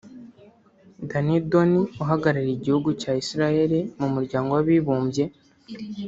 [1.09, 5.23] Danny Danon uhagarariye igihugu cya Israel mu Muryango w’Abibumbye